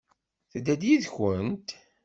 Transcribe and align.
Tedda-d 0.51 0.81
yid-kent? 0.89 1.69